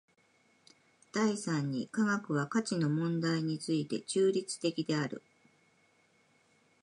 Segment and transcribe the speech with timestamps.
[1.13, 5.21] 第三に科学は価値の問題について中立的である。